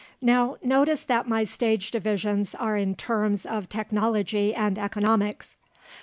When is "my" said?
1.27-1.43